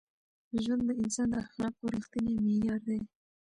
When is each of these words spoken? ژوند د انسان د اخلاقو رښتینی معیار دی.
ژوند 0.61 0.81
د 0.87 0.89
انسان 1.01 1.27
د 1.31 1.35
اخلاقو 1.43 1.91
رښتینی 1.95 2.33
معیار 2.45 2.81
دی. 2.89 3.01